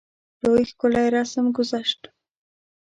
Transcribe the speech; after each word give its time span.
لوی 0.43 0.63
ښکلی 0.69 1.05
رسم 1.15 1.45
ګذشت 1.57 2.01
وو. 2.05 2.09